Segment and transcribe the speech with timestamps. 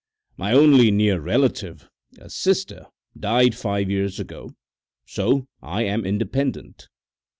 [0.35, 4.55] My only near relative, a sister, died five years ago,
[5.05, 6.87] so that I am independent.